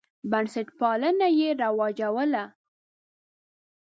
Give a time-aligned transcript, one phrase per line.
[0.31, 2.43] بنسټپالنه یې رواجوله.